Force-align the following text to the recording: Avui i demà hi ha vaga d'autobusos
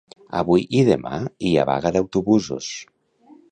Avui 0.37 0.63
i 0.77 0.81
demà 0.87 1.19
hi 1.49 1.53
ha 1.55 1.67
vaga 1.71 1.93
d'autobusos 1.99 2.73